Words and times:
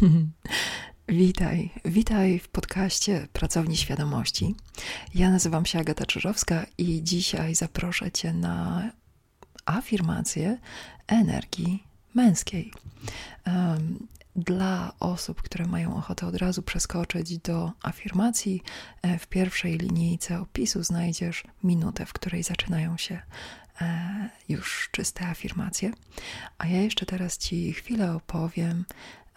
Witaj, 1.08 1.70
witaj 1.84 2.38
w 2.38 2.48
podcaście 2.48 3.28
Pracowni 3.32 3.76
Świadomości. 3.76 4.54
Ja 5.14 5.30
nazywam 5.30 5.66
się 5.66 5.78
Agata 5.78 6.06
Czyżowska 6.06 6.66
i 6.78 7.02
dzisiaj 7.02 7.54
zaproszę 7.54 8.10
Cię 8.10 8.32
na 8.32 8.90
afirmację 9.64 10.58
energii 11.06 11.84
męskiej. 12.14 12.72
Dla 14.36 14.92
osób, 15.00 15.42
które 15.42 15.66
mają 15.66 15.96
ochotę 15.96 16.26
od 16.26 16.36
razu 16.36 16.62
przeskoczyć 16.62 17.38
do 17.38 17.72
afirmacji, 17.82 18.62
e, 19.02 19.18
w 19.18 19.26
pierwszej 19.26 19.78
linijce 19.78 20.40
opisu 20.40 20.82
znajdziesz 20.82 21.44
minutę, 21.64 22.06
w 22.06 22.12
której 22.12 22.42
zaczynają 22.42 22.96
się 22.96 23.22
e, 23.80 24.30
już 24.48 24.88
czyste 24.92 25.26
afirmacje. 25.26 25.92
A 26.58 26.66
ja 26.66 26.82
jeszcze 26.82 27.06
teraz 27.06 27.38
Ci 27.38 27.72
chwilę 27.72 28.14
opowiem, 28.14 28.84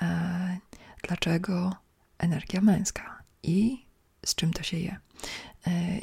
e, 0.04 0.58
dlaczego 1.04 1.76
energia 2.18 2.62
męska 2.62 3.24
i 3.44 3.86
z 4.26 4.36
czym 4.36 4.54
to 4.54 4.64
się 4.64 4.78
je. 4.78 4.98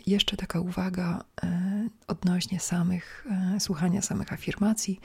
Jeszcze 0.06 0.37
taka 0.37 0.61
uwaga 0.61 1.25
odnośnie 2.06 2.61
samych, 2.61 3.27
słuchania 3.59 4.02
samych 4.02 4.33
afirmacji 4.33 5.01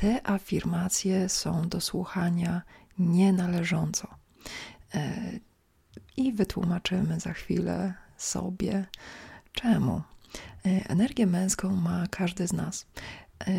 te 0.00 0.26
afirmacje 0.26 1.28
są 1.28 1.68
do 1.68 1.80
słuchania 1.80 2.62
nienależąco. 2.98 4.08
E, 4.94 5.30
I 6.16 6.32
wytłumaczymy 6.32 7.20
za 7.20 7.32
chwilę 7.32 7.94
sobie, 8.16 8.86
czemu. 9.52 10.02
E, 10.66 10.88
energię 10.88 11.26
męską 11.26 11.76
ma 11.76 12.06
każdy 12.06 12.46
z 12.46 12.52
nas. 12.52 12.86
E, 13.40 13.52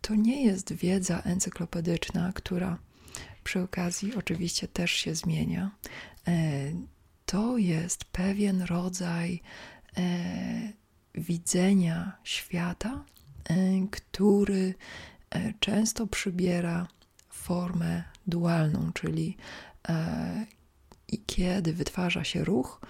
to 0.00 0.14
nie 0.14 0.44
jest 0.44 0.72
wiedza 0.72 1.20
encyklopedyczna, 1.20 2.32
która 2.34 2.78
przy 3.46 3.60
okazji 3.60 4.14
oczywiście 4.14 4.68
też 4.68 4.90
się 4.90 5.14
zmienia. 5.14 5.70
To 7.26 7.58
jest 7.58 8.04
pewien 8.04 8.62
rodzaj 8.62 9.42
widzenia 11.14 12.12
świata, 12.24 13.04
który 13.90 14.74
E, 15.30 15.52
często 15.60 16.06
przybiera 16.06 16.88
formę 17.28 18.02
dualną, 18.26 18.92
czyli 18.92 19.36
e, 19.88 20.46
kiedy 21.26 21.72
wytwarza 21.72 22.24
się 22.24 22.44
ruch, 22.44 22.80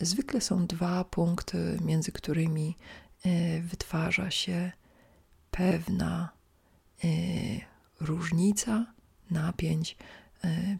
zwykle 0.00 0.40
są 0.40 0.66
dwa 0.66 1.04
punkty, 1.04 1.78
między 1.84 2.12
którymi 2.12 2.76
e, 3.24 3.60
wytwarza 3.60 4.30
się 4.30 4.72
pewna 5.50 6.36
różnica 8.00 8.86
napięć, 9.30 9.96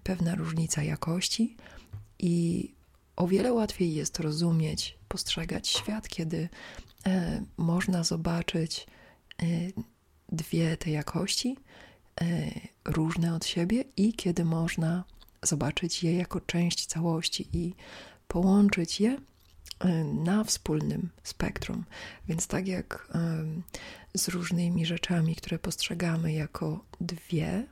pewna 0.04 0.34
różnica 0.34 0.82
jakości 0.82 1.56
i 2.18 2.68
o 3.16 3.26
wiele 3.26 3.52
łatwiej 3.52 3.94
jest 3.94 4.20
rozumieć, 4.20 4.98
postrzegać 5.08 5.68
świat, 5.68 6.08
kiedy 6.08 6.48
można 7.56 8.04
zobaczyć 8.04 8.86
dwie 10.32 10.76
te 10.76 10.90
jakości, 10.90 11.56
e, 12.20 12.50
różne 12.84 13.34
od 13.34 13.46
siebie, 13.46 13.84
i 13.96 14.12
kiedy 14.12 14.44
można 14.44 15.04
zobaczyć 15.42 16.02
je 16.02 16.16
jako 16.16 16.40
część 16.40 16.86
całości 16.86 17.48
i 17.52 17.74
połączyć 18.28 19.00
je 19.00 19.18
e, 19.78 20.04
na 20.04 20.44
wspólnym 20.44 21.08
spektrum. 21.22 21.84
Więc 22.28 22.46
tak 22.46 22.68
jak 22.68 23.12
z 24.14 24.28
różnymi 24.28 24.86
rzeczami, 24.86 25.36
które 25.36 25.58
postrzegamy 25.58 26.32
jako 26.32 26.84
dwie 27.00 27.46
e, 27.48 27.64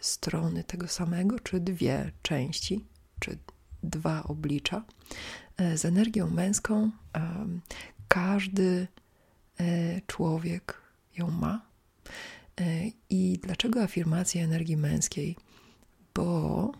strony 0.00 0.64
tego 0.64 0.88
samego, 0.88 1.40
czy 1.40 1.60
dwie 1.60 2.12
części, 2.22 2.84
czy 3.20 3.38
dwa 3.82 4.22
oblicza, 4.22 4.84
z 5.74 5.84
energią 5.84 6.30
męską 6.30 6.90
każdy 8.08 8.88
człowiek 10.06 10.82
ją 11.16 11.30
ma. 11.30 11.66
I 13.10 13.38
dlaczego 13.42 13.82
afirmacja 13.82 14.44
energii 14.44 14.76
męskiej? 14.76 15.36
Bo 16.14 16.72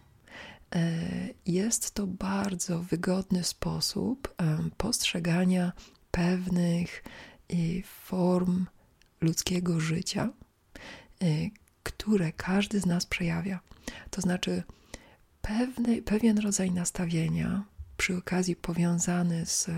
jest 1.47 1.95
to 1.95 2.07
bardzo 2.07 2.83
wygodny 2.83 3.45
sposób 3.45 4.35
postrzegania 4.77 5.73
pewnych 6.11 7.05
form 7.85 8.67
ludzkiego 9.21 9.81
życia, 9.81 10.33
które 11.85 12.33
każdy 12.33 12.81
z 12.81 12.87
nas 12.87 13.07
przejawia. 13.07 13.61
To 14.11 14.21
znaczy, 14.21 14.63
pewien 16.05 16.39
rodzaj 16.39 16.71
nastawienia, 16.71 17.65
przy 17.97 18.17
okazji 18.17 18.57
powiązany 18.57 19.47
z 19.47 19.71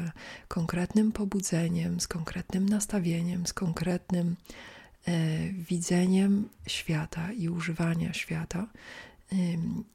konkretnym 0.49 1.13
pobudzeniem, 1.13 2.01
z 2.01 2.09
konkretnym 2.09 2.69
nastawieniem, 2.69 3.47
z 3.47 3.53
konkretnym 3.53 4.37
e, 5.07 5.13
widzeniem 5.49 6.49
świata 6.67 7.33
i 7.33 7.49
używania 7.49 8.13
świata, 8.13 8.67
e, 9.33 9.37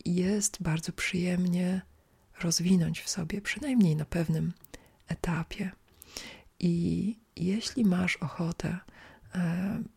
jest 0.06 0.64
bardzo 0.64 0.92
przyjemnie 0.92 1.82
rozwinąć 2.42 3.02
w 3.02 3.10
sobie, 3.10 3.42
przynajmniej 3.42 3.96
na 3.96 4.06
pewnym 4.06 4.54
etapie. 5.08 5.72
I 6.60 7.16
jeśli 7.36 7.86
masz 7.86 8.18
ochotę 8.18 8.80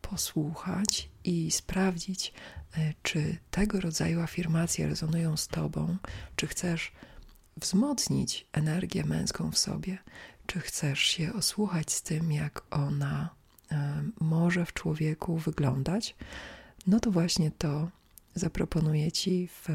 posłuchać 0.01 1.09
i 1.25 1.51
sprawdzić, 1.51 2.33
e, 2.77 2.95
czy 3.03 3.37
tego 3.51 3.81
rodzaju 3.81 4.21
afirmacje 4.21 4.87
rezonują 4.87 5.37
z 5.37 5.49
Tobą, 5.49 5.97
czy 6.37 6.47
chcesz 6.47 6.93
wzmocnić 7.57 8.47
energię 8.53 9.05
męską 9.05 9.51
w 9.51 9.59
sobie, 9.59 9.99
czy 10.47 10.61
chcesz 10.61 10.99
się 10.99 11.33
osłuchać 11.33 11.93
z 11.93 12.03
tym, 12.03 12.33
jak 12.33 12.63
ona 12.71 13.35
e, 13.73 14.05
może 14.21 14.67
w 14.67 14.73
człowieku 14.73 15.39
wyglądać, 15.39 16.17
no 16.87 17.01
to 17.01 17.11
właśnie 17.11 17.51
to 17.51 17.89
zaproponuję 18.35 19.13
Ci 19.13 19.49
w 19.49 19.69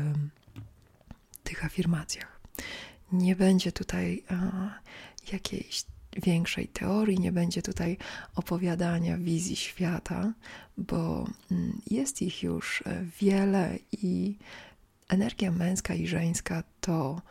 tych 1.44 1.66
afirmacjach. 1.66 2.40
Nie 3.12 3.36
będzie 3.36 3.72
tutaj 3.72 4.24
jakiejś 5.32 5.84
większej 6.20 6.68
teorii, 6.68 7.20
nie 7.20 7.32
będzie 7.32 7.62
tutaj 7.62 7.98
opowiadania 8.36 9.18
wizji 9.18 9.56
świata, 9.56 10.34
bo 10.78 11.28
mm, 11.52 11.82
jest 11.88 12.22
ich 12.22 12.44
już 12.44 12.84
e, 12.86 13.06
wiele 13.20 13.78
i 13.92 14.38
energia 15.10 15.52
męska 15.52 15.94
i 15.94 16.08
żeńska 16.08 16.64
to 16.82 17.22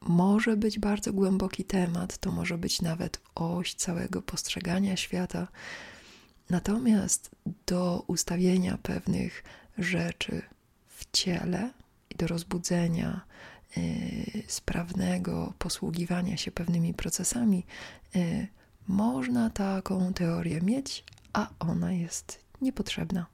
może 0.00 0.56
być 0.56 0.78
bardzo 0.78 1.12
głęboki 1.12 1.64
temat, 1.64 2.18
to 2.18 2.32
może 2.32 2.58
być 2.58 2.82
nawet 2.82 3.20
oś 3.34 3.74
całego 3.74 4.22
postrzegania 4.22 4.96
świata. 4.96 5.48
Natomiast 6.50 7.30
do 7.66 8.04
ustawienia 8.06 8.78
pewnych 8.82 9.44
rzeczy 9.78 10.42
w 10.88 11.06
ciele 11.12 11.70
i 12.10 12.14
do 12.14 12.26
rozbudzenia 12.26 13.20
sprawnego 14.46 15.52
posługiwania 15.58 16.36
się 16.36 16.50
pewnymi 16.50 16.94
procesami, 16.94 17.66
y, 18.16 18.46
można 18.88 19.50
taką 19.50 20.12
teorię 20.12 20.60
mieć, 20.60 21.04
a 21.32 21.48
ona 21.58 21.92
jest 21.92 22.44
niepotrzebna 22.60 23.26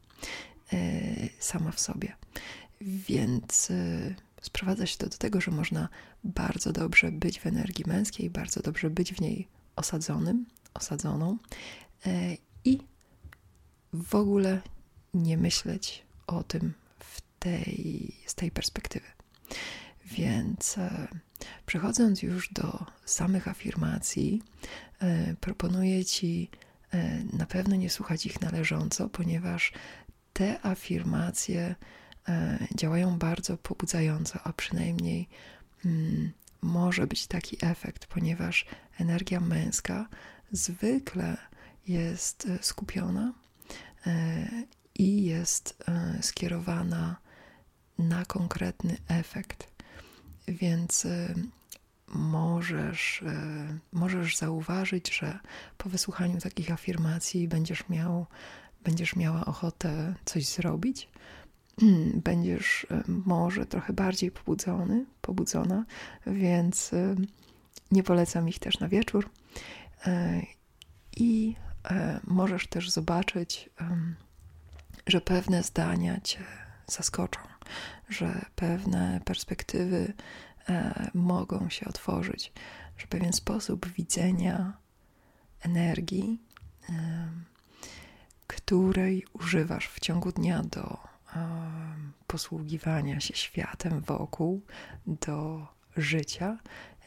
y, 0.73 1.29
sama 1.39 1.73
w 1.73 1.81
sobie. 1.81 2.17
Więc 2.81 3.73
sprowadza 4.43 4.87
się 4.87 4.99
to 4.99 5.09
do 5.09 5.17
tego, 5.17 5.41
że 5.41 5.51
można 5.51 5.89
bardzo 6.25 6.73
dobrze 6.73 7.13
być 7.13 7.41
w 7.41 7.47
energii 7.47 7.85
męskiej, 7.89 8.31
bardzo 8.31 8.61
dobrze 8.61 8.91
być 8.91 9.13
w 9.15 9.21
niej 9.21 9.49
osadzonym, 9.77 10.47
osadzoną 10.75 11.39
i 12.65 12.79
w 13.93 14.15
ogóle 14.15 14.61
nie 15.15 15.37
myśleć 15.37 16.03
o 16.27 16.43
tym 16.43 16.73
w 16.99 17.21
tej, 17.39 18.15
z 18.27 18.35
tej 18.35 18.51
perspektywy. 18.51 19.07
Więc 20.11 20.79
e, 20.79 21.09
przechodząc 21.67 22.23
już 22.23 22.53
do 22.53 22.87
samych 23.05 23.49
afirmacji, 23.49 24.43
e, 25.01 25.35
proponuję 25.41 26.05
Ci 26.05 26.51
na 27.33 27.47
pewno 27.47 27.77
nie 27.77 27.91
słuchać 27.91 28.27
ich 28.27 28.41
należąco, 28.41 29.09
ponieważ 29.09 29.73
te 30.33 30.67
afirmacje 30.67 31.75
działają 32.75 33.19
bardzo 33.19 33.57
pobudzająco, 33.57 34.39
a 34.45 34.53
przynajmniej 34.53 35.29
Hmm, 35.83 36.33
może 36.63 37.07
być 37.07 37.27
taki 37.27 37.57
efekt, 37.61 38.07
ponieważ 38.07 38.67
energia 38.99 39.41
męska 39.41 40.09
zwykle 40.53 41.37
jest 41.87 42.47
e, 42.47 42.59
skupiona 42.63 43.33
e, 44.07 44.49
i 44.95 45.25
jest 45.25 45.83
e, 45.89 46.23
skierowana 46.23 47.17
na 47.99 48.25
konkretny 48.25 48.97
efekt. 49.09 49.69
Więc 50.49 51.07
możesz, 52.09 53.25
możesz 53.93 54.37
zauważyć, 54.37 55.19
że 55.19 55.39
po 55.79 55.89
wysłuchaniu 55.89 56.41
takich 56.41 56.71
afirmacji 56.71 57.49
będziesz 57.49 57.89
miał, 57.89 58.27
będziesz 58.85 59.17
miała 59.17 59.45
ochotę 59.45 60.15
coś 60.25 60.47
zrobić, 60.47 61.09
będziesz 62.25 62.87
może 63.07 63.67
trochę 63.67 63.93
bardziej 63.93 64.31
pobudzony, 64.31 65.07
pobudzona, 65.21 65.85
więc 66.27 66.91
nie 67.91 68.03
polecam 68.03 68.49
ich 68.49 68.59
też 68.59 68.79
na 68.81 68.89
wieczór. 68.89 69.31
I 71.17 71.57
możesz 72.25 72.67
też 72.67 72.91
zobaczyć, 72.91 73.71
że 75.07 75.21
pewne 75.21 75.63
zdania 75.63 76.21
cię 76.21 76.45
zaskoczą, 76.87 77.41
że 78.09 78.45
pewne 78.57 79.21
perspektywy 79.25 80.13
mogą 81.15 81.69
się 81.69 81.87
otworzyć, 81.87 82.53
że 82.99 83.07
pewien 83.07 83.33
sposób 83.33 83.89
widzenia 83.89 84.73
energii, 85.61 86.39
której 88.47 89.27
używasz 89.33 89.89
w 89.89 90.01
ciągu 90.01 90.33
dnia 90.33 90.63
do 90.63 90.99
posługiwania 92.27 93.21
się 93.21 93.35
światem 93.35 94.01
wokół, 94.01 94.63
do 95.07 95.67
życia, 95.97 96.59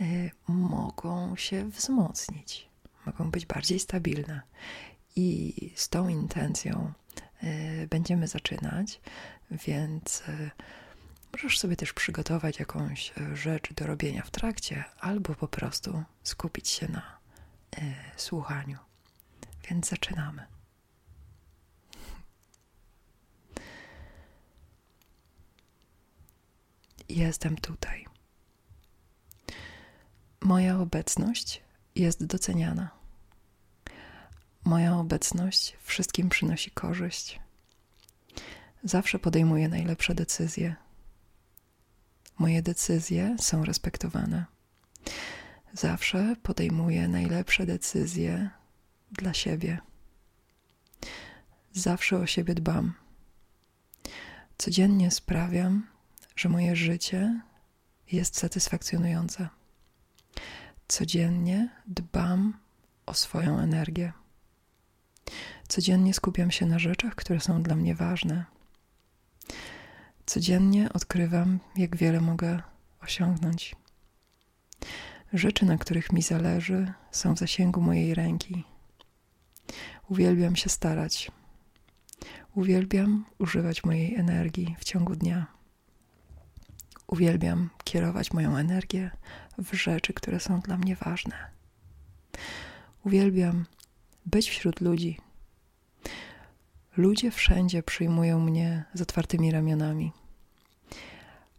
e, 0.01 0.05
mogą 0.47 1.35
się 1.35 1.69
wzmocnić, 1.69 2.69
mogą 3.05 3.31
być 3.31 3.45
bardziej 3.45 3.79
stabilne. 3.79 4.41
I 5.15 5.53
z 5.75 5.89
tą 5.89 6.07
intencją 6.07 6.93
e, 7.43 7.87
będziemy 7.87 8.27
zaczynać, 8.27 9.01
więc 9.51 10.23
e, 10.27 10.51
możesz 11.33 11.59
sobie 11.59 11.75
też 11.75 11.93
przygotować 11.93 12.59
jakąś 12.59 13.13
rzecz 13.33 13.73
do 13.73 13.87
robienia 13.87 14.21
w 14.23 14.31
trakcie, 14.31 14.83
albo 14.99 15.35
po 15.35 15.47
prostu 15.47 16.03
skupić 16.23 16.69
się 16.69 16.87
na 16.91 17.17
słuchaniu. 18.17 18.77
Więc 19.69 19.89
zaczynamy. 19.89 20.45
Jestem 27.09 27.57
tutaj. 27.57 28.05
Moja 30.41 30.79
obecność 30.79 31.61
jest 31.95 32.25
doceniana. 32.25 32.89
Moja 34.63 34.97
obecność 34.97 35.77
wszystkim 35.83 36.29
przynosi 36.29 36.71
korzyść. 36.71 37.39
Zawsze 38.85 39.19
podejmuję 39.19 39.69
najlepsze 39.69 40.15
decyzje. 40.15 40.75
Moje 42.39 42.61
decyzje 42.61 43.35
są 43.39 43.65
respektowane. 43.65 44.45
Zawsze 45.73 46.35
podejmuję 46.43 47.07
najlepsze 47.07 47.65
decyzje 47.65 48.49
dla 49.11 49.33
siebie. 49.33 49.79
Zawsze 51.73 52.17
o 52.17 52.25
siebie 52.25 52.55
dbam. 52.55 52.93
Codziennie 54.57 55.11
sprawiam, 55.11 55.87
że 56.35 56.49
moje 56.49 56.75
życie 56.75 57.41
jest 58.11 58.37
satysfakcjonujące. 58.37 59.49
Codziennie 60.87 61.69
dbam 61.87 62.57
o 63.05 63.13
swoją 63.13 63.59
energię. 63.59 64.13
Codziennie 65.67 66.13
skupiam 66.13 66.51
się 66.51 66.65
na 66.65 66.79
rzeczach, 66.79 67.15
które 67.15 67.39
są 67.39 67.63
dla 67.63 67.75
mnie 67.75 67.95
ważne. 67.95 68.52
Codziennie 70.25 70.93
odkrywam, 70.93 71.59
jak 71.75 71.95
wiele 71.95 72.21
mogę 72.21 72.61
osiągnąć. 73.01 73.75
Rzeczy, 75.33 75.65
na 75.65 75.77
których 75.77 76.11
mi 76.11 76.21
zależy, 76.21 76.93
są 77.11 77.35
w 77.35 77.39
zasięgu 77.39 77.81
mojej 77.81 78.13
ręki. 78.13 78.63
Uwielbiam 80.09 80.55
się 80.55 80.69
starać. 80.69 81.31
Uwielbiam 82.55 83.25
używać 83.39 83.83
mojej 83.83 84.15
energii 84.15 84.75
w 84.79 84.83
ciągu 84.83 85.15
dnia. 85.15 85.47
Uwielbiam 87.07 87.69
kierować 87.83 88.33
moją 88.33 88.57
energię 88.57 89.11
w 89.57 89.73
rzeczy, 89.73 90.13
które 90.13 90.39
są 90.39 90.59
dla 90.59 90.77
mnie 90.77 90.95
ważne. 90.95 91.35
Uwielbiam 93.05 93.65
być 94.25 94.49
wśród 94.49 94.81
ludzi. 94.81 95.17
Ludzie 96.97 97.31
wszędzie 97.31 97.83
przyjmują 97.83 98.39
mnie 98.39 98.83
z 98.93 99.01
otwartymi 99.01 99.51
ramionami. 99.51 100.11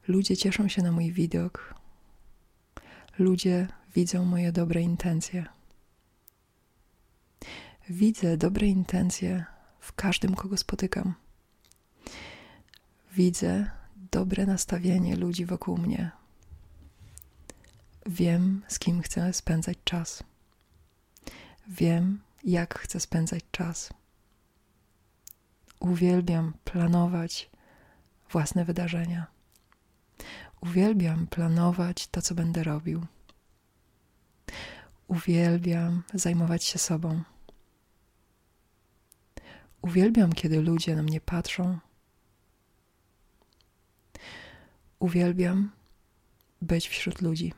Ludzie 0.09 0.37
cieszą 0.37 0.69
się 0.69 0.83
na 0.83 0.93
mój 0.93 1.13
widok. 1.13 1.75
Ludzie 3.19 3.69
widzą 3.95 4.25
moje 4.25 4.53
dobre 4.53 4.81
intencje. 4.83 5.47
Widzę 7.89 8.37
dobre 8.37 8.67
intencje 8.67 9.45
w 9.81 9.93
każdym, 9.93 10.35
kogo 10.35 10.57
spotykam. 10.57 11.15
Widzę 13.13 13.71
dobre 14.13 14.47
nastawienie 14.47 15.17
ludzi 15.17 15.47
wokół 15.47 15.79
mnie. 15.79 16.11
Wiem, 18.07 18.63
z 18.69 18.79
kim 18.79 19.03
chcę 19.03 19.33
spędzać 19.33 19.79
czas. 19.85 20.23
Wiem, 21.69 22.21
jak 22.45 22.79
chcę 22.79 23.01
spędzać 23.01 23.45
czas. 23.51 23.91
Uwielbiam 25.85 26.53
planować 26.65 27.51
własne 28.31 28.65
wydarzenia. 28.65 29.27
Uwielbiam 30.61 31.27
planować 31.27 32.09
to, 32.09 32.23
co 32.23 32.35
będę 32.35 32.65
robił. 32.65 33.07
Uwielbiam 35.09 36.03
zajmować 36.15 36.65
się 36.65 36.79
sobą. 36.79 37.23
Uwielbiam, 39.83 40.33
kiedy 40.33 40.61
ludzie 40.61 40.97
na 40.97 41.03
mnie 41.03 41.21
patrzą 41.21 41.79
Uwielbiam 44.99 45.71
być 46.63 46.89
wśród 46.89 47.23
ludzi. 47.23 47.53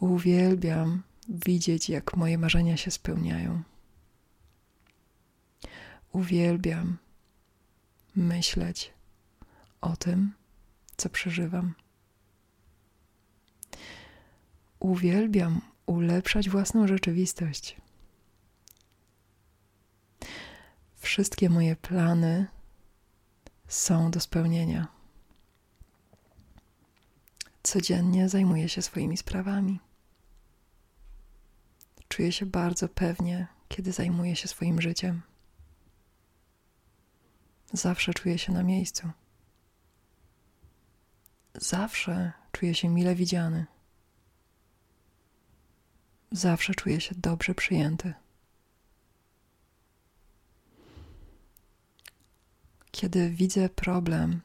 Uwielbiam 0.00 1.02
widzieć, 1.28 1.88
jak 1.88 2.16
moje 2.16 2.38
marzenia 2.38 2.76
się 2.76 2.90
spełniają. 2.90 3.62
Uwielbiam 6.12 6.98
myśleć 8.16 8.92
o 9.80 9.96
tym, 9.96 10.34
co 10.96 11.08
przeżywam. 11.08 11.74
Uwielbiam 14.78 15.60
ulepszać 15.86 16.50
własną 16.50 16.86
rzeczywistość. 16.86 17.76
Wszystkie 20.96 21.50
moje 21.50 21.76
plany 21.76 22.46
są 23.68 24.10
do 24.10 24.20
spełnienia. 24.20 24.88
Codziennie 27.62 28.28
zajmuję 28.28 28.68
się 28.68 28.82
swoimi 28.82 29.16
sprawami. 29.16 29.80
Czuję 32.08 32.32
się 32.32 32.46
bardzo 32.46 32.88
pewnie, 32.88 33.46
kiedy 33.68 33.92
zajmuję 33.92 34.36
się 34.36 34.48
swoim 34.48 34.80
życiem. 34.80 35.22
Zawsze 37.72 38.14
czuję 38.14 38.38
się 38.38 38.52
na 38.52 38.62
miejscu. 38.62 39.10
Zawsze 41.54 42.32
czuję 42.52 42.74
się 42.74 42.88
mile 42.88 43.14
widziany. 43.14 43.66
Zawsze 46.32 46.74
czuję 46.74 47.00
się 47.00 47.14
dobrze 47.14 47.54
przyjęty. 47.54 48.14
Kiedy 52.90 53.30
widzę 53.30 53.68
problem, 53.68 54.40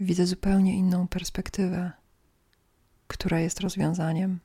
widzę 0.00 0.26
zupełnie 0.26 0.76
inną 0.76 1.08
perspektywę, 1.08 1.92
która 3.08 3.40
jest 3.40 3.60
rozwiązaniem. 3.60 4.40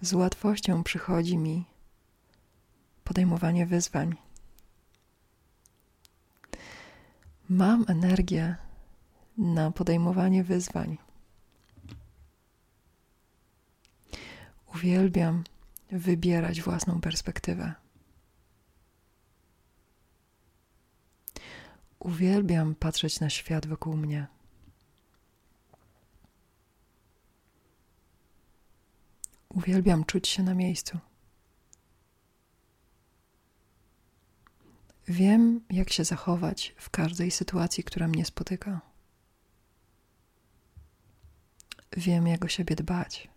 Z 0.00 0.12
łatwością 0.12 0.82
przychodzi 0.82 1.38
mi 1.38 1.64
podejmowanie 3.04 3.66
wyzwań. 3.66 4.16
Mam 7.48 7.84
energię 7.88 8.56
na 9.38 9.70
podejmowanie 9.70 10.44
wyzwań. 10.44 10.98
Uwielbiam 14.74 15.44
wybierać 15.90 16.62
własną 16.62 17.00
perspektywę. 17.00 17.74
Uwielbiam 21.98 22.74
patrzeć 22.74 23.20
na 23.20 23.30
świat 23.30 23.66
wokół 23.66 23.96
mnie. 23.96 24.26
Uwielbiam 29.48 30.04
czuć 30.04 30.28
się 30.28 30.42
na 30.42 30.54
miejscu. 30.54 30.98
Wiem, 35.08 35.60
jak 35.70 35.90
się 35.92 36.04
zachować 36.04 36.74
w 36.76 36.90
każdej 36.90 37.30
sytuacji, 37.30 37.84
która 37.84 38.08
mnie 38.08 38.24
spotyka. 38.24 38.80
Wiem, 41.96 42.26
jak 42.26 42.44
o 42.44 42.48
siebie 42.48 42.76
dbać. 42.76 43.28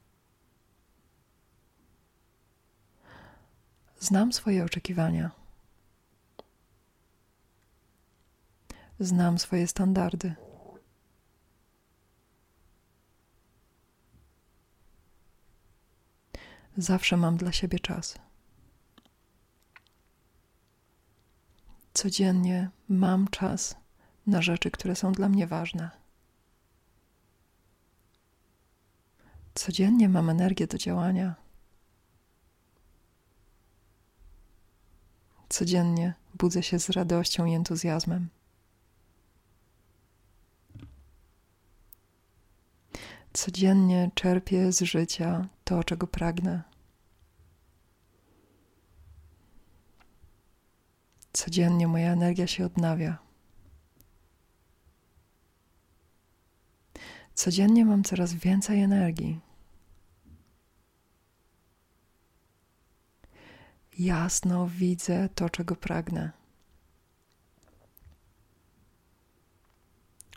Znam 3.99 4.33
swoje 4.33 4.65
oczekiwania 4.65 5.31
Znam 9.01 9.39
swoje 9.39 9.67
standardy. 9.67 10.33
Zawsze 16.77 17.17
mam 17.17 17.37
dla 17.37 17.51
siebie 17.51 17.79
czas. 17.79 18.30
Codziennie 22.01 22.69
mam 22.89 23.27
czas 23.27 23.75
na 24.27 24.41
rzeczy, 24.41 24.71
które 24.71 24.95
są 24.95 25.11
dla 25.11 25.29
mnie 25.29 25.47
ważne. 25.47 25.89
Codziennie 29.55 30.09
mam 30.09 30.29
energię 30.29 30.67
do 30.67 30.77
działania. 30.77 31.35
Codziennie 35.49 36.13
budzę 36.33 36.63
się 36.63 36.79
z 36.79 36.89
radością 36.89 37.45
i 37.45 37.53
entuzjazmem. 37.53 38.29
Codziennie 43.33 44.11
czerpię 44.15 44.71
z 44.71 44.81
życia 44.81 45.47
to, 45.63 45.83
czego 45.83 46.07
pragnę. 46.07 46.70
Codziennie 51.33 51.87
moja 51.87 52.11
energia 52.11 52.47
się 52.47 52.65
odnawia. 52.65 53.17
Codziennie 57.33 57.85
mam 57.85 58.03
coraz 58.03 58.33
więcej 58.33 58.81
energii. 58.81 59.39
Jasno 63.99 64.67
widzę 64.67 65.29
to, 65.35 65.49
czego 65.49 65.75
pragnę. 65.75 66.31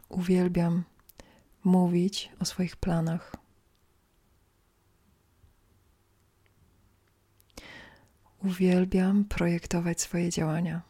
Uwielbiam 0.09 0.85
mówić 1.65 2.33
o 2.41 2.45
swoich 2.45 2.77
planach. 2.77 3.44
Uwielbiam 8.45 9.25
projektować 9.25 10.01
swoje 10.01 10.31
działania. 10.31 10.83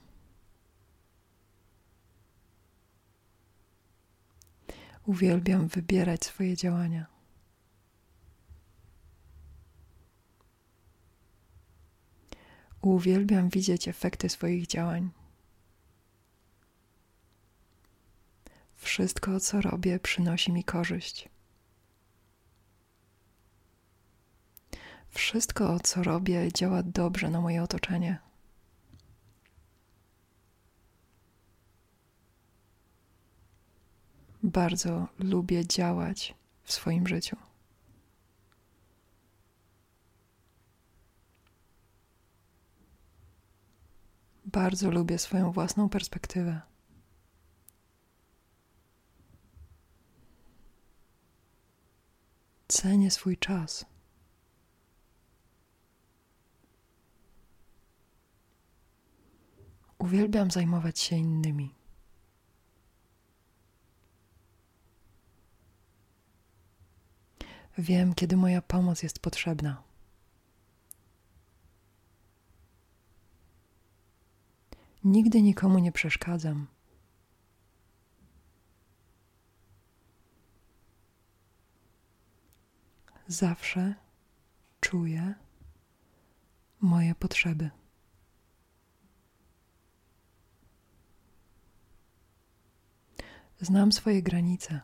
Uwielbiam 5.06 5.68
wybierać 5.68 6.24
swoje 6.24 6.56
działania. 6.56 7.06
Uwielbiam 12.80 13.48
widzieć 13.48 13.88
efekty 13.88 14.28
swoich 14.28 14.66
działań. 14.66 15.10
Wszystko, 18.76 19.40
co 19.40 19.60
robię, 19.60 19.98
przynosi 19.98 20.52
mi 20.52 20.64
korzyść. 20.64 21.33
Wszystko, 25.14 25.80
co 25.80 26.02
robię, 26.02 26.52
działa 26.52 26.82
dobrze 26.82 27.30
na 27.30 27.40
moje 27.40 27.62
otoczenie. 27.62 28.18
Bardzo 34.42 35.08
lubię 35.18 35.66
działać 35.66 36.34
w 36.62 36.72
swoim 36.72 37.06
życiu. 37.06 37.36
Bardzo 44.44 44.90
lubię 44.90 45.18
swoją 45.18 45.52
własną 45.52 45.88
perspektywę. 45.88 46.60
Cenię 52.68 53.10
swój 53.10 53.38
czas. 53.38 53.93
Uwielbiam 60.04 60.50
zajmować 60.50 60.98
się 61.00 61.16
innymi. 61.16 61.74
Wiem, 67.78 68.14
kiedy 68.14 68.36
moja 68.36 68.62
pomoc 68.62 69.02
jest 69.02 69.18
potrzebna. 69.18 69.82
Nigdy 75.04 75.42
nikomu 75.42 75.78
nie 75.78 75.92
przeszkadzam. 75.92 76.66
Zawsze 83.28 83.94
czuję 84.80 85.34
moje 86.80 87.14
potrzeby. 87.14 87.70
Znam 93.64 93.92
swoje 93.92 94.22
granice. 94.22 94.80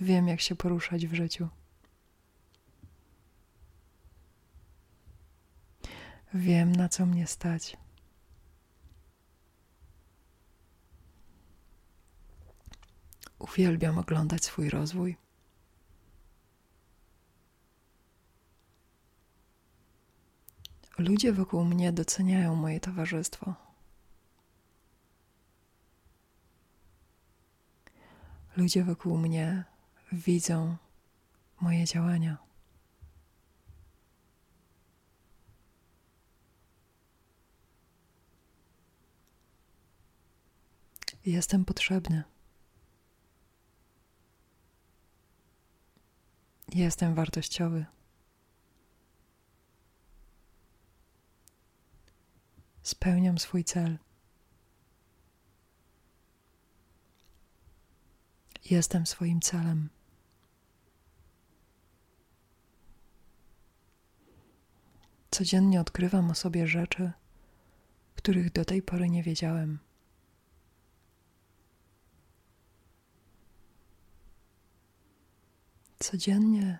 Wiem, 0.00 0.28
jak 0.28 0.40
się 0.40 0.56
poruszać 0.56 1.06
w 1.06 1.14
życiu. 1.14 1.48
Wiem, 6.34 6.76
na 6.76 6.88
co 6.88 7.06
mnie 7.06 7.26
stać. 7.26 7.76
Uwielbiam 13.38 13.98
oglądać 13.98 14.44
swój 14.44 14.70
rozwój. 14.70 15.16
Ludzie 20.98 21.32
wokół 21.32 21.64
mnie 21.64 21.92
doceniają 21.92 22.54
moje 22.54 22.80
towarzystwo. 22.80 23.67
Ludzie 28.58 28.84
wokół 28.84 29.18
mnie 29.18 29.64
widzą 30.12 30.76
moje 31.60 31.84
działania. 31.84 32.36
Jestem 41.26 41.64
potrzebny. 41.64 42.22
Jestem 46.74 47.14
wartościowy. 47.14 47.86
Spełniam 52.82 53.38
swój 53.38 53.64
cel. 53.64 53.98
Jestem 58.70 59.06
swoim 59.06 59.40
celem. 59.40 59.88
Codziennie 65.30 65.80
odkrywam 65.80 66.30
o 66.30 66.34
sobie 66.34 66.66
rzeczy, 66.66 67.12
których 68.16 68.52
do 68.52 68.64
tej 68.64 68.82
pory 68.82 69.08
nie 69.08 69.22
wiedziałem. 69.22 69.78
Codziennie 75.98 76.78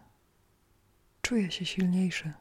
czuję 1.23 1.51
się 1.51 1.67
silniejszy. 1.67 2.33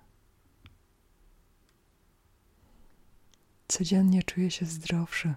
Codziennie 3.68 4.24
czuję 4.24 4.52
się 4.52 4.66
zdrowszy. 4.66 5.36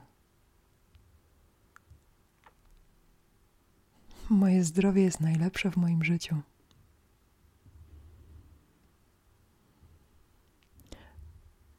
Moje 4.31 4.65
zdrowie 4.65 5.03
jest 5.03 5.21
najlepsze 5.21 5.71
w 5.71 5.77
moim 5.77 6.05
życiu. 6.05 6.43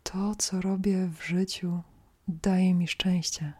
To, 0.03 0.35
co 0.35 0.61
robię 0.61 1.07
w 1.07 1.23
życiu, 1.23 1.81
daje 2.27 2.73
mi 2.73 2.87
szczęście. 2.87 3.53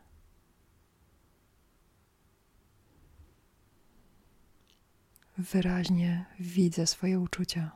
Wyraźnie 5.38 6.26
widzę 6.40 6.88
swoje 6.88 7.20
uczucia. 7.20 7.72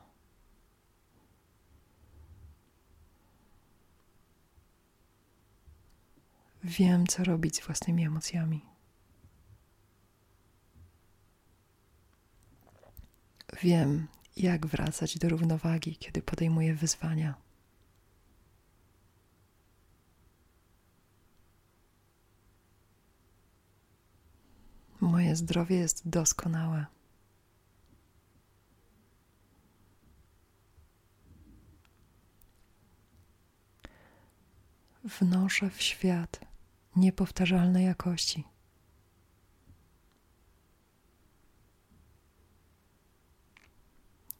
Wiem, 6.64 7.06
co 7.06 7.24
robić 7.24 7.56
z 7.56 7.66
własnymi 7.66 8.04
emocjami. 8.06 8.75
Wiem, 13.62 14.08
jak 14.36 14.66
wracać 14.66 15.18
do 15.18 15.28
równowagi, 15.28 15.96
kiedy 15.96 16.22
podejmuję 16.22 16.74
wyzwania. 16.74 17.34
Moje 25.00 25.36
zdrowie 25.36 25.76
jest 25.76 26.08
doskonałe. 26.08 26.86
Wnoszę 35.04 35.70
w 35.70 35.82
świat 35.82 36.40
niepowtarzalnej 36.96 37.84
jakości. 37.84 38.44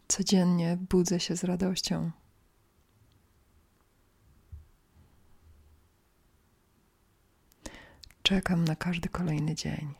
Codziennie 0.08 0.78
budzę 0.90 1.20
się 1.20 1.36
z 1.36 1.44
radością. 1.44 2.10
Czekam 8.22 8.64
na 8.64 8.76
każdy 8.76 9.08
kolejny 9.08 9.54
dzień. 9.54 9.94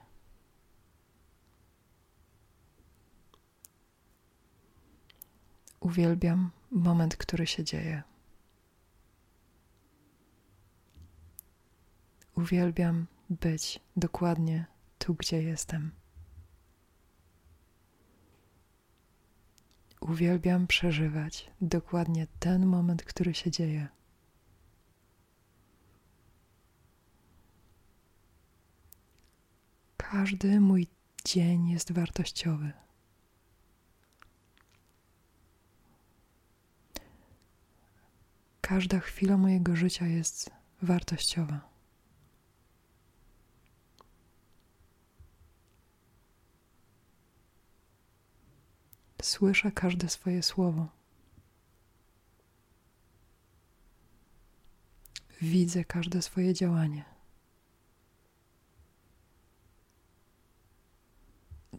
Uwielbiam 5.80 6.50
moment, 6.70 7.16
który 7.16 7.46
się 7.46 7.64
dzieje. 7.64 8.02
Uwielbiam 12.34 13.06
być 13.30 13.80
dokładnie 13.96 14.66
tu, 14.98 15.14
gdzie 15.14 15.42
jestem. 15.42 15.92
Uwielbiam 20.08 20.66
przeżywać 20.66 21.50
dokładnie 21.60 22.26
ten 22.38 22.66
moment, 22.66 23.02
który 23.02 23.34
się 23.34 23.50
dzieje. 23.50 23.88
Każdy 29.96 30.60
mój 30.60 30.86
dzień 31.24 31.68
jest 31.68 31.92
wartościowy. 31.92 32.72
Każda 38.60 39.00
chwila 39.00 39.36
mojego 39.36 39.76
życia 39.76 40.06
jest 40.06 40.50
wartościowa. 40.82 41.75
Słyszę 49.26 49.72
każde 49.72 50.08
swoje 50.08 50.42
słowo. 50.42 50.88
Widzę 55.42 55.84
każde 55.84 56.22
swoje 56.22 56.54
działanie. 56.54 57.04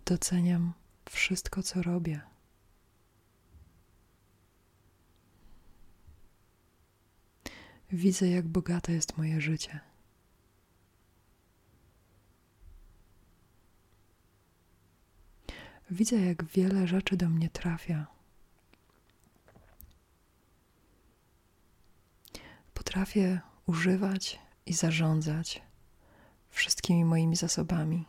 Doceniam 0.06 0.74
wszystko, 1.10 1.64
co 1.64 1.82
robię. 1.82 2.22
Widzę, 7.92 8.28
jak 8.28 8.48
bogate 8.48 8.94
jest 8.94 9.18
moje 9.18 9.42
życie. 9.42 9.80
Widzę, 15.92 16.16
jak 16.16 16.44
wiele 16.44 16.88
rzeczy 16.88 17.18
do 17.18 17.30
mnie 17.30 17.50
trafia. 17.50 18.08
Potrafię 22.74 23.42
używać 23.66 24.40
i 24.66 24.74
zarządzać 24.74 25.62
wszystkimi 26.50 27.06
moimi 27.06 27.36
zasobami. 27.36 28.06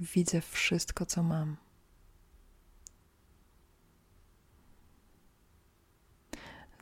Widzę 0.00 0.40
wszystko, 0.40 1.06
co 1.06 1.22
mam. 1.22 1.56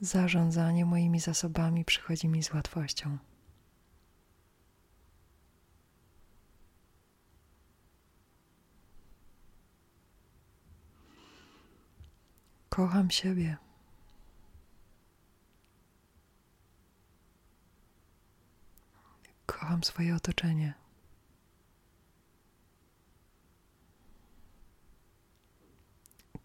Zarządzanie 0.00 0.84
moimi 0.84 1.20
zasobami 1.20 1.84
przychodzi 1.84 2.28
mi 2.28 2.42
z 2.42 2.54
łatwością. 2.54 3.18
Kocham 12.78 13.10
siebie. 13.10 13.56
Kocham 19.46 19.84
swoje 19.84 20.14
otoczenie. 20.14 20.74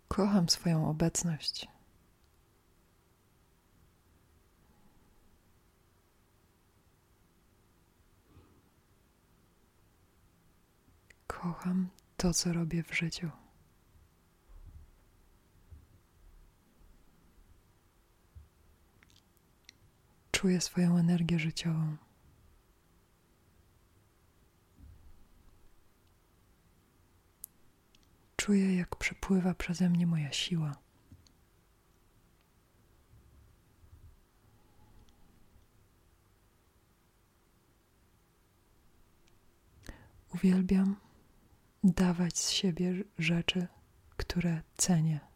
Kocham 0.08 0.50
swoją 0.50 0.90
obecność. 0.90 1.68
Kocham 11.28 11.90
to, 12.18 12.34
co 12.34 12.54
robię 12.54 12.84
w 12.84 12.96
życiu. 12.96 13.43
Czuję 20.44 20.62
swoją 20.62 20.98
energię 20.98 21.40
życiową. 21.40 21.98
Czuję, 28.36 28.76
jak 28.76 28.96
przepływa 28.96 29.54
przeze 29.54 29.90
mnie 29.90 30.08
moja 30.08 30.32
siła. 30.32 30.76
Uwielbiam 40.36 40.96
dawać 41.84 42.40
z 42.40 42.50
siebie 42.50 43.04
rzeczy, 43.20 43.68
które 44.18 44.62
cenię. 44.78 45.33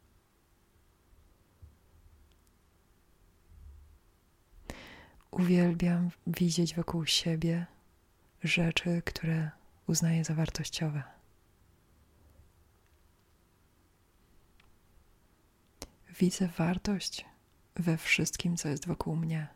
Uwielbiam 5.40 6.10
widzieć 6.28 6.76
wokół 6.76 7.06
siebie 7.06 7.66
rzeczy, 8.44 9.02
które 9.06 9.52
uznaję 9.88 10.24
za 10.24 10.34
wartościowe. 10.34 11.04
Widzę 16.20 16.48
wartość 16.48 17.26
we 17.76 17.98
wszystkim, 17.98 18.58
co 18.58 18.70
jest 18.70 18.88
wokół 18.88 19.16
mnie. 19.16 19.48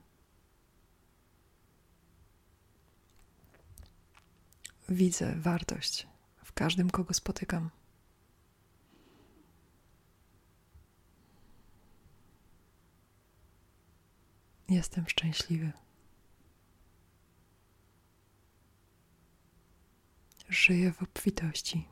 Widzę 4.90 5.36
wartość 5.36 6.08
w 6.44 6.54
każdym, 6.54 6.90
kogo 6.90 7.14
spotykam. 7.14 7.70
Jestem 14.72 15.08
szczęśliwy. 15.08 15.72
Żyję 20.50 20.94
w 20.94 21.04
obfitości. 21.04 21.88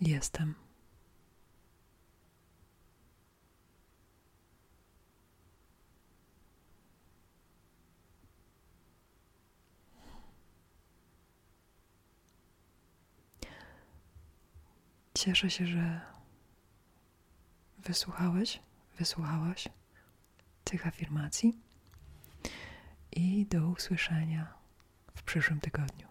Jestem. 0.00 0.69
Cieszę 15.30 15.50
się, 15.50 15.66
że 15.66 16.00
wysłuchałeś, 17.78 18.60
wysłuchałaś 18.98 19.68
tych 20.64 20.86
afirmacji 20.86 21.58
i 23.12 23.46
do 23.46 23.68
usłyszenia 23.68 24.54
w 25.14 25.22
przyszłym 25.22 25.60
tygodniu. 25.60 26.09